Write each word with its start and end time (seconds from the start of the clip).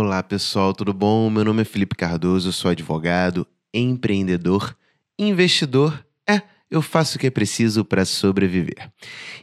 Olá 0.00 0.22
pessoal, 0.22 0.72
tudo 0.72 0.94
bom? 0.94 1.28
Meu 1.28 1.44
nome 1.44 1.60
é 1.60 1.64
Felipe 1.64 1.94
Cardoso, 1.94 2.54
sou 2.54 2.70
advogado, 2.70 3.46
empreendedor, 3.72 4.74
investidor. 5.18 6.02
É, 6.26 6.40
eu 6.70 6.80
faço 6.80 7.16
o 7.16 7.20
que 7.20 7.26
é 7.26 7.30
preciso 7.30 7.84
para 7.84 8.06
sobreviver. 8.06 8.90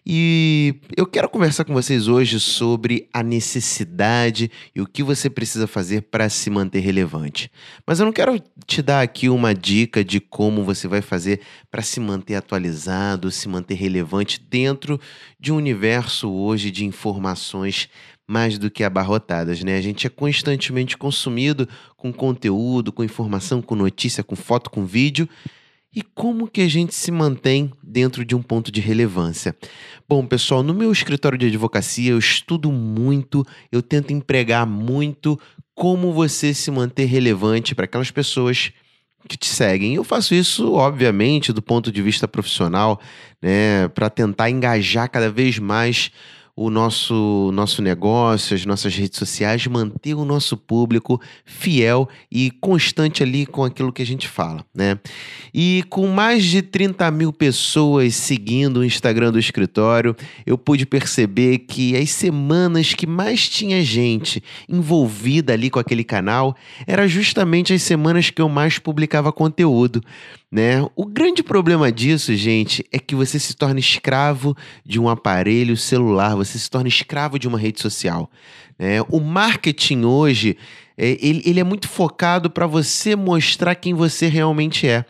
E 0.04 0.74
eu 0.98 1.06
quero 1.06 1.30
conversar 1.30 1.64
com 1.64 1.76
vocês 1.76 2.08
hoje 2.08 2.40
sobre 2.40 3.08
a 3.14 3.22
necessidade 3.22 4.50
e 4.74 4.82
o 4.82 4.88
que 4.88 5.04
você 5.04 5.30
precisa 5.30 5.68
fazer 5.68 6.02
para 6.02 6.28
se 6.28 6.50
manter 6.50 6.80
relevante. 6.80 7.52
Mas 7.86 8.00
eu 8.00 8.08
não 8.08 8.12
quero 8.12 8.42
te 8.66 8.82
dar 8.82 9.02
aqui 9.02 9.30
uma 9.30 9.54
dica 9.54 10.04
de 10.04 10.20
como 10.20 10.64
você 10.64 10.88
vai 10.88 11.04
fazer 11.04 11.40
para 11.70 11.84
se 11.84 12.00
manter 12.00 12.34
atualizado, 12.34 13.30
se 13.30 13.48
manter 13.48 13.76
relevante 13.76 14.42
dentro 14.42 15.00
de 15.40 15.54
um 15.54 15.58
universo 15.58 16.32
hoje 16.32 16.72
de 16.72 16.84
informações 16.84 17.88
mais 18.28 18.58
do 18.58 18.70
que 18.70 18.84
abarrotadas, 18.84 19.64
né? 19.64 19.78
A 19.78 19.82
gente 19.82 20.06
é 20.06 20.10
constantemente 20.10 20.98
consumido 20.98 21.68
com 21.96 22.12
conteúdo, 22.12 22.92
com 22.92 23.04
informação, 23.04 23.62
com 23.62 23.74
notícia, 23.74 24.24
com 24.24 24.36
foto, 24.36 24.70
com 24.70 24.86
vídeo. 24.86 25.28
E 25.96 26.02
como 26.02 26.48
que 26.48 26.62
a 26.62 26.68
gente 26.68 26.94
se 26.94 27.10
mantém 27.10 27.72
dentro 27.82 28.26
de 28.26 28.36
um 28.36 28.42
ponto 28.42 28.72
de 28.72 28.82
relevância? 28.82 29.56
Bom, 30.08 30.26
pessoal, 30.26 30.62
no 30.62 30.74
meu 30.74 30.92
escritório 30.92 31.38
de 31.38 31.48
advocacia 31.48 32.12
eu 32.12 32.20
estudo 32.20 32.72
muito, 32.72 33.46
eu 33.72 33.82
tento 33.82 34.12
empregar 34.12 34.68
muito 34.68 35.40
como 35.74 36.12
você 36.12 36.54
se 36.54 36.70
manter 36.70 37.06
relevante 37.06 37.74
para 37.74 37.86
aquelas 37.86 38.12
pessoas 38.12 38.72
que 39.28 39.38
te 39.38 39.48
seguem. 39.48 39.96
Eu 39.96 40.04
faço 40.04 40.36
isso, 40.36 40.74
obviamente, 40.74 41.54
do 41.54 41.62
ponto 41.62 41.92
de 41.92 42.02
vista 42.02 42.28
profissional, 42.28 43.00
né, 43.42 43.88
para 43.90 44.10
tentar 44.10 44.50
engajar 44.50 45.10
cada 45.10 45.30
vez 45.30 45.58
mais 45.60 46.12
o 46.58 46.72
nosso, 46.72 47.52
nosso 47.54 47.84
negócio, 47.84 48.56
as 48.56 48.66
nossas 48.66 48.96
redes 48.96 49.20
sociais, 49.20 49.68
manter 49.68 50.16
o 50.16 50.26
nosso 50.26 50.58
público 50.58 51.22
fiel 51.46 52.10
e 52.32 52.50
constante 52.50 53.22
ali 53.22 53.46
com 53.46 53.64
aquilo 53.64 53.94
que 53.94 54.02
a 54.02 54.06
gente 54.06 54.28
fala, 54.28 54.66
né? 54.74 54.98
E 55.54 55.84
com 55.88 56.08
mais 56.08 56.44
de 56.44 56.64
30 56.64 57.12
mil 57.12 57.32
pessoas 57.32 58.16
seguindo 58.16 58.78
o 58.78 58.84
Instagram 58.84 59.32
do 59.32 59.38
escritório, 59.38 60.16
eu 60.48 60.58
pude 60.58 60.88
perceber 60.88 61.60
que 61.60 61.96
as 61.96 62.10
semanas 62.10 62.92
que 62.92 63.06
mais 63.06 63.48
tinha 63.48 63.84
gente 63.84 64.42
envolvida 64.68 65.54
ali 65.54 65.70
com 65.70 65.78
aquele 65.78 66.04
canal 66.04 66.56
era 66.88 67.08
justamente 67.08 67.72
as 67.72 67.84
semanas 67.84 68.32
que 68.32 68.42
eu 68.42 68.50
mais 68.50 68.80
publicava 68.80 69.32
conteúdo 69.32 70.02
né? 70.52 70.86
O 70.96 71.06
grande 71.06 71.44
problema 71.44 71.92
disso, 71.92 72.34
gente, 72.36 72.86
é 72.92 73.00
que 73.00 73.16
você 73.16 73.38
se 73.38 73.54
torna 73.54 73.80
escravo 73.80 74.56
de 74.86 75.00
um 75.00 75.10
aparelho 75.10 75.76
celular, 75.76 76.36
você 76.36 76.58
se 76.58 76.70
torna 76.70 76.88
escravo 76.88 77.38
de 77.38 77.48
uma 77.48 77.60
rede 77.60 77.82
social. 77.82 78.32
Né? 78.80 79.02
O 79.10 79.20
marketing 79.20 80.06
hoje, 80.06 80.58
é, 80.98 81.18
ele, 81.20 81.42
ele 81.46 81.60
é 81.60 81.64
muito 81.64 81.90
focado 81.90 82.50
para 82.50 82.66
você 82.66 83.16
mostrar 83.16 83.76
quem 83.76 83.94
você 83.94 84.28
realmente 84.28 84.88
é. 84.88 85.04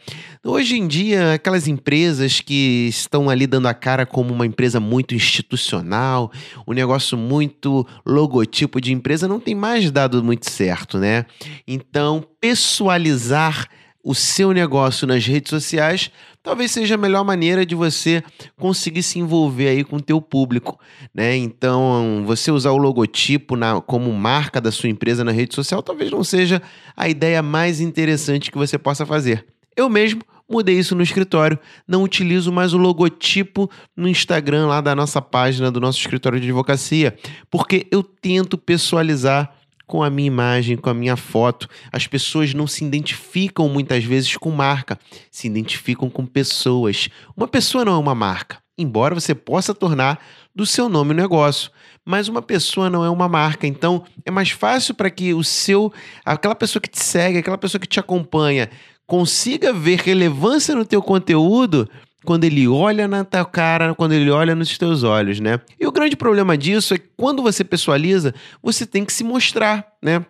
Hoje 0.43 0.77
em 0.77 0.87
dia, 0.87 1.33
aquelas 1.33 1.67
empresas 1.67 2.39
que 2.39 2.87
estão 2.87 3.29
ali 3.29 3.45
dando 3.45 3.67
a 3.67 3.73
cara 3.73 4.05
como 4.05 4.33
uma 4.33 4.45
empresa 4.45 4.79
muito 4.79 5.13
institucional, 5.13 6.31
um 6.65 6.73
negócio 6.73 7.17
muito 7.17 7.85
logotipo 8.05 8.79
de 8.79 8.93
empresa, 8.93 9.27
não 9.27 9.39
tem 9.39 9.53
mais 9.53 9.91
dado 9.91 10.23
muito 10.23 10.49
certo, 10.49 10.97
né? 10.97 11.25
Então, 11.67 12.23
pessoalizar 12.39 13.67
o 14.07 14.15
seu 14.15 14.53
negócio 14.53 15.05
nas 15.05 15.25
redes 15.25 15.49
sociais, 15.49 16.09
talvez 16.41 16.71
seja 16.71 16.95
a 16.95 16.97
melhor 16.97 17.25
maneira 17.25 17.65
de 17.65 17.75
você 17.75 18.23
conseguir 18.55 19.03
se 19.03 19.19
envolver 19.19 19.67
aí 19.67 19.83
com 19.83 19.97
o 19.97 20.01
teu 20.01 20.21
público, 20.21 20.79
né? 21.13 21.35
Então, 21.35 22.23
você 22.25 22.49
usar 22.49 22.71
o 22.71 22.77
logotipo 22.77 23.57
na, 23.57 23.81
como 23.81 24.13
marca 24.13 24.61
da 24.61 24.71
sua 24.71 24.87
empresa 24.87 25.25
na 25.25 25.33
rede 25.33 25.53
social 25.53 25.83
talvez 25.83 26.09
não 26.09 26.23
seja 26.23 26.61
a 26.95 27.09
ideia 27.09 27.43
mais 27.43 27.81
interessante 27.81 28.49
que 28.49 28.57
você 28.57 28.77
possa 28.77 29.05
fazer. 29.05 29.45
Eu 29.75 29.89
mesmo 29.89 30.21
mudei 30.49 30.79
isso 30.79 30.95
no 30.95 31.03
escritório, 31.03 31.59
não 31.85 32.01
utilizo 32.01 32.49
mais 32.49 32.73
o 32.73 32.77
logotipo 32.77 33.69
no 33.93 34.07
Instagram 34.07 34.67
lá 34.67 34.79
da 34.79 34.95
nossa 34.95 35.21
página 35.21 35.69
do 35.69 35.81
nosso 35.81 35.99
escritório 35.99 36.39
de 36.39 36.47
advocacia, 36.47 37.13
porque 37.51 37.85
eu 37.91 38.01
tento 38.01 38.57
pessoalizar 38.57 39.53
com 39.87 40.03
a 40.03 40.09
minha 40.09 40.27
imagem, 40.27 40.75
com 40.75 40.89
a 40.89 40.93
minha 40.93 41.15
foto. 41.15 41.67
As 41.91 42.05
pessoas 42.05 42.53
não 42.53 42.67
se 42.67 42.83
identificam 42.83 43.67
muitas 43.69 44.03
vezes 44.03 44.35
com 44.35 44.51
marca, 44.51 44.99
se 45.31 45.47
identificam 45.47 46.09
com 46.09 46.25
pessoas. 46.25 47.09
Uma 47.35 47.47
pessoa 47.47 47.85
não 47.85 47.93
é 47.93 47.97
uma 47.97 48.13
marca, 48.13 48.57
embora 48.77 49.15
você 49.15 49.33
possa 49.33 49.73
tornar 49.73 50.19
do 50.53 50.65
seu 50.65 50.89
nome 50.89 51.11
o 51.11 51.17
negócio. 51.17 51.71
Mas 52.05 52.27
uma 52.27 52.41
pessoa 52.41 52.89
não 52.89 53.03
é 53.03 53.09
uma 53.09 53.27
marca, 53.27 53.65
então 53.65 54.03
é 54.25 54.31
mais 54.31 54.51
fácil 54.51 54.93
para 54.93 55.09
que 55.09 55.33
o 55.33 55.43
seu, 55.43 55.91
aquela 56.23 56.55
pessoa 56.55 56.81
que 56.81 56.89
te 56.89 57.03
segue, 57.03 57.39
aquela 57.39 57.57
pessoa 57.57 57.79
que 57.79 57.87
te 57.87 57.99
acompanha, 57.99 58.69
consiga 59.05 59.73
ver 59.73 59.99
relevância 59.99 60.75
no 60.75 60.85
teu 60.85 61.01
conteúdo 61.01 61.89
quando 62.27 62.43
ele 62.43 62.67
olha 62.67 63.07
na 63.07 63.23
tua 63.23 63.45
cara, 63.45 63.95
quando 63.95 64.11
ele 64.11 64.29
olha 64.29 64.53
nos 64.53 64.77
teus 64.77 65.01
olhos, 65.01 65.39
né? 65.39 65.61
E 65.79 65.87
o 65.87 65.93
grande 65.93 66.17
problema 66.17 66.57
disso 66.57 66.93
é 66.93 66.97
que 66.97 67.07
quando 67.15 67.41
você 67.41 67.63
pessoaliza, 67.63 68.35
você 68.61 68.85
tem 68.85 69.05
que 69.05 69.13
se 69.13 69.23
mostrar, 69.23 69.87
né? 70.03 70.25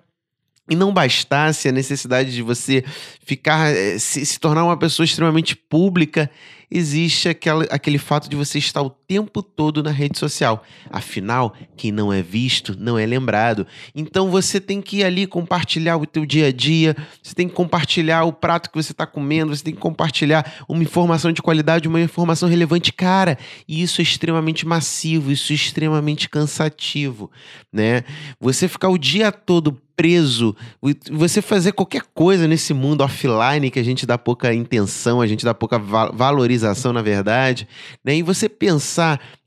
E 0.70 0.76
não 0.76 0.94
bastasse 0.94 1.68
a 1.68 1.72
necessidade 1.72 2.32
de 2.32 2.44
você 2.44 2.86
ficar, 3.26 3.76
eh, 3.76 3.98
se, 3.98 4.24
se 4.28 4.40
tornar 4.40 4.64
uma 4.64 4.78
pessoa 4.78 5.06
extremamente 5.06 5.56
pública, 5.56 6.30
existe 6.70 7.30
aquela, 7.30 7.64
aquele 7.64 7.98
fato 7.98 8.30
de 8.30 8.36
você 8.36 8.60
estar 8.60 8.84
o 8.84 8.92
tempo 9.08 9.42
todo 9.42 9.82
na 9.82 9.92
rede 9.92 10.20
social. 10.20 10.64
Afinal, 10.90 11.54
quem 11.78 11.92
não 11.92 12.12
é 12.12 12.22
visto 12.22 12.76
não 12.78 13.00
é 13.00 13.06
lembrado. 13.06 13.66
Então 13.96 14.30
você 14.30 14.60
tem 14.60 14.82
que 14.82 14.98
ir 14.98 15.04
ali 15.04 15.26
compartilhar 15.26 15.98
o 15.98 16.06
teu 16.06 16.26
dia 16.26 16.48
a 16.48 16.52
dia, 16.52 16.96
você 17.24 17.34
tem 17.34 17.48
que 17.48 17.56
compartilhar 17.56 18.24
o 18.26 18.34
prato 18.34 18.70
que 18.70 18.76
você 18.76 18.92
está 18.92 19.06
comendo, 19.06 19.56
você 19.56 19.64
tem 19.64 19.74
que 19.74 19.80
compartilhar 19.80 20.66
uma 20.68 20.84
informação 20.84 21.32
de 21.32 21.42
qualidade, 21.42 21.88
uma 21.88 22.02
informação 22.02 22.50
relevante. 22.50 22.92
Cara, 22.92 23.38
e 23.68 23.82
isso 23.82 24.02
é 24.02 24.04
extremamente 24.04 24.66
massivo, 24.66 25.32
isso 25.32 25.54
é 25.54 25.56
extremamente 25.56 26.28
cansativo, 26.28 27.32
né? 27.72 28.04
Você 28.40 28.68
ficar 28.68 28.90
o 28.90 28.98
dia 28.98 29.32
todo 29.32 29.82
preso, 29.98 30.56
você 31.12 31.42
fazer 31.42 31.72
qualquer 31.72 32.04
coisa 32.14 32.48
nesse 32.48 32.72
mundo 32.72 33.02
offline 33.02 33.72
que 33.72 33.80
a 33.80 33.84
gente 33.84 34.06
dá 34.06 34.16
pouca 34.16 34.54
intenção, 34.54 35.20
a 35.20 35.26
gente 35.26 35.44
dá 35.44 35.56
pouca 35.56 35.80
valorização, 35.80 36.94
na 36.94 37.02
verdade, 37.02 37.68
né? 38.06 38.16
E 38.16 38.22
você 38.22 38.48
pensar 38.48 38.97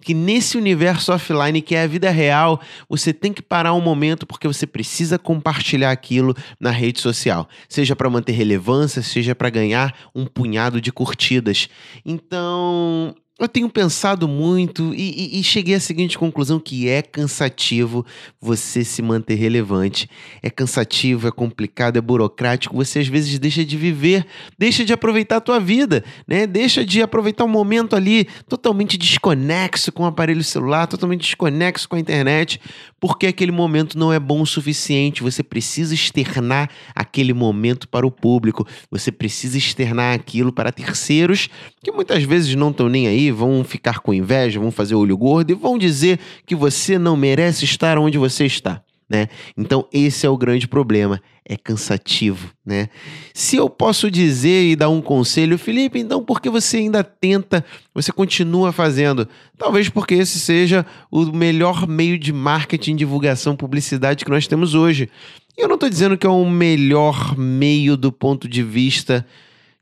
que 0.02 0.14
nesse 0.14 0.56
universo 0.56 1.12
offline 1.12 1.60
que 1.60 1.74
é 1.74 1.82
a 1.82 1.86
vida 1.86 2.10
real, 2.10 2.60
você 2.88 3.12
tem 3.12 3.32
que 3.32 3.42
parar 3.42 3.74
um 3.74 3.80
momento 3.80 4.26
porque 4.26 4.48
você 4.48 4.66
precisa 4.66 5.18
compartilhar 5.18 5.90
aquilo 5.90 6.34
na 6.58 6.70
rede 6.70 7.00
social, 7.00 7.48
seja 7.68 7.94
para 7.94 8.10
manter 8.10 8.32
relevância, 8.32 9.02
seja 9.02 9.34
para 9.34 9.50
ganhar 9.50 9.94
um 10.14 10.26
punhado 10.26 10.80
de 10.80 10.90
curtidas. 10.90 11.68
Então, 12.04 13.14
eu 13.40 13.48
tenho 13.48 13.70
pensado 13.70 14.28
muito 14.28 14.94
e, 14.94 15.36
e, 15.36 15.40
e, 15.40 15.42
cheguei 15.42 15.74
à 15.74 15.80
seguinte 15.80 16.18
conclusão: 16.18 16.60
que 16.60 16.90
é 16.90 17.00
cansativo 17.00 18.04
você 18.38 18.84
se 18.84 19.00
manter 19.00 19.34
relevante. 19.36 20.10
É 20.42 20.50
cansativo, 20.50 21.26
é 21.26 21.30
complicado, 21.30 21.96
é 21.96 22.02
burocrático. 22.02 22.76
Você 22.76 22.98
às 22.98 23.08
vezes 23.08 23.38
deixa 23.38 23.64
de 23.64 23.78
viver, 23.78 24.26
deixa 24.58 24.84
de 24.84 24.92
aproveitar 24.92 25.36
a 25.36 25.40
tua 25.40 25.58
vida, 25.58 26.04
né? 26.28 26.46
Deixa 26.46 26.84
de 26.84 27.00
aproveitar 27.00 27.44
um 27.44 27.48
momento 27.48 27.96
ali 27.96 28.28
totalmente 28.46 28.98
desconexo 28.98 29.90
com 29.90 30.02
o 30.02 30.06
aparelho 30.06 30.44
celular, 30.44 30.86
totalmente 30.86 31.22
desconexo 31.22 31.88
com 31.88 31.96
a 31.96 32.00
internet, 32.00 32.60
porque 33.00 33.26
aquele 33.26 33.52
momento 33.52 33.98
não 33.98 34.12
é 34.12 34.20
bom 34.20 34.42
o 34.42 34.46
suficiente. 34.46 35.22
Você 35.22 35.42
precisa 35.42 35.94
externar 35.94 36.68
aquele 36.94 37.32
momento 37.32 37.88
para 37.88 38.06
o 38.06 38.10
público. 38.10 38.66
Você 38.90 39.10
precisa 39.10 39.56
externar 39.56 40.14
aquilo 40.14 40.52
para 40.52 40.70
terceiros 40.70 41.48
que 41.82 41.90
muitas 41.90 42.22
vezes 42.22 42.54
não 42.54 42.68
estão 42.68 42.86
nem 42.86 43.08
vão 43.32 43.62
ficar 43.64 44.00
com 44.00 44.14
inveja, 44.14 44.60
vão 44.60 44.70
fazer 44.70 44.94
olho 44.94 45.16
gordo 45.16 45.50
e 45.50 45.54
vão 45.54 45.78
dizer 45.78 46.18
que 46.46 46.54
você 46.54 46.98
não 46.98 47.16
merece 47.16 47.64
estar 47.64 47.98
onde 47.98 48.18
você 48.18 48.46
está. 48.46 48.82
Né? 49.10 49.26
Então 49.56 49.88
esse 49.92 50.24
é 50.24 50.30
o 50.30 50.36
grande 50.36 50.68
problema, 50.68 51.20
é 51.44 51.56
cansativo, 51.56 52.52
né? 52.64 52.88
Se 53.34 53.56
eu 53.56 53.68
posso 53.68 54.08
dizer 54.08 54.70
e 54.70 54.76
dar 54.76 54.88
um 54.88 55.02
conselho, 55.02 55.58
Felipe, 55.58 55.98
então 55.98 56.22
por 56.22 56.40
que 56.40 56.48
você 56.48 56.76
ainda 56.76 57.02
tenta, 57.02 57.64
você 57.92 58.12
continua 58.12 58.70
fazendo? 58.70 59.26
Talvez 59.58 59.88
porque 59.88 60.14
esse 60.14 60.38
seja 60.38 60.86
o 61.10 61.24
melhor 61.32 61.88
meio 61.88 62.16
de 62.16 62.32
marketing, 62.32 62.94
divulgação, 62.94 63.56
publicidade 63.56 64.24
que 64.24 64.30
nós 64.30 64.46
temos 64.46 64.76
hoje. 64.76 65.10
E 65.58 65.62
eu 65.62 65.66
não 65.66 65.74
estou 65.74 65.90
dizendo 65.90 66.16
que 66.16 66.24
é 66.24 66.30
o 66.30 66.48
melhor 66.48 67.36
meio 67.36 67.96
do 67.96 68.12
ponto 68.12 68.48
de 68.48 68.62
vista 68.62 69.26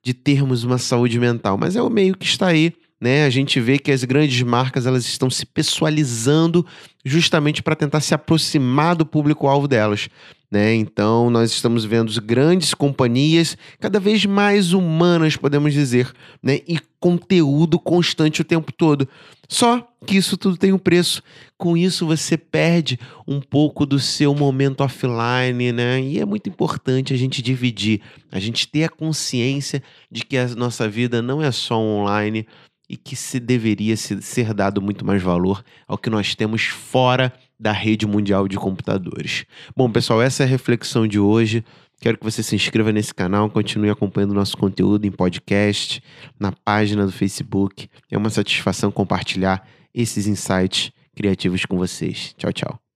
de 0.03 0.15
termos 0.15 0.65
uma 0.65 0.79
saúde 0.79 1.21
mental, 1.21 1.59
mas 1.59 1.77
é 1.77 1.83
o 1.83 1.91
meio 1.91 2.17
que 2.17 2.25
está 2.25 2.47
aí 2.47 2.73
né? 3.01 3.25
A 3.25 3.31
gente 3.31 3.61
vê 3.61 3.79
que 3.79 3.93
as 3.93 4.05
grandes 4.05 4.43
marcas 4.43 4.87
elas 4.87 5.07
estão 5.07 5.31
se 5.31 5.47
pessoalizando 5.47 6.67
justamente 7.05 7.63
para 7.63 7.77
tentar 7.77 8.01
se 8.01 8.15
aproximar 8.15 8.97
do 8.97 9.07
público-alvo 9.07 9.69
delas. 9.69 10.09
Né? 10.51 10.75
Então, 10.75 11.29
nós 11.29 11.51
estamos 11.51 11.85
vendo 11.85 12.11
grandes 12.23 12.73
companhias 12.73 13.57
cada 13.79 14.01
vez 14.01 14.25
mais 14.25 14.73
humanas, 14.73 15.37
podemos 15.37 15.75
dizer, 15.75 16.11
né? 16.43 16.61
e 16.67 16.81
conteúdo 16.99 17.79
constante 17.79 18.41
o 18.41 18.45
tempo 18.45 18.73
todo. 18.73 19.07
Só 19.47 19.87
que 20.07 20.17
isso 20.17 20.37
tudo 20.37 20.57
tem 20.57 20.73
um 20.73 20.79
preço. 20.79 21.23
Com 21.57 21.77
isso, 21.77 22.07
você 22.07 22.37
perde 22.37 22.99
um 23.27 23.41
pouco 23.41 23.85
do 23.85 23.99
seu 23.99 24.35
momento 24.35 24.83
offline, 24.83 25.73
né? 25.73 26.01
E 26.01 26.21
é 26.21 26.25
muito 26.25 26.49
importante 26.49 27.15
a 27.15 27.17
gente 27.17 27.41
dividir, 27.41 28.01
a 28.31 28.39
gente 28.39 28.69
ter 28.69 28.85
a 28.85 28.89
consciência 28.89 29.83
de 30.11 30.25
que 30.25 30.37
a 30.37 30.49
nossa 30.49 30.89
vida 30.89 31.23
não 31.23 31.43
é 31.43 31.51
só 31.51 31.79
online 31.79 32.47
e 32.89 32.97
que 32.97 33.15
se 33.15 33.39
deveria 33.39 33.97
ser 33.97 34.55
dado 34.55 34.81
muito 34.81 35.05
mais 35.05 35.23
valor 35.23 35.63
ao 35.87 35.99
que 35.99 36.09
nós 36.09 36.35
temos 36.35 36.65
fora 36.67 37.33
da 37.59 37.73
rede 37.73 38.07
mundial 38.07 38.49
de 38.49 38.57
computadores. 38.57 39.45
Bom, 39.77 39.91
pessoal, 39.91 40.23
essa 40.23 40.43
é 40.43 40.47
a 40.47 40.49
reflexão 40.49 41.07
de 41.07 41.19
hoje. 41.19 41.65
Quero 42.01 42.17
que 42.17 42.25
você 42.25 42.43
se 42.43 42.55
inscreva 42.55 42.93
nesse 42.93 43.13
canal, 43.13 43.51
continue 43.51 43.91
acompanhando 43.91 44.33
nosso 44.33 44.57
conteúdo 44.57 45.05
em 45.05 45.11
podcast, 45.11 46.01
na 46.39 46.53
página 46.53 47.05
do 47.05 47.13
Facebook. 47.13 47.89
É 48.11 48.17
uma 48.17 48.31
satisfação 48.31 48.91
compartilhar 48.91 49.67
esses 49.93 50.27
insights 50.27 50.93
criativos 51.17 51.65
com 51.65 51.77
vocês. 51.77 52.35
Tchau, 52.39 52.53
tchau. 52.53 52.88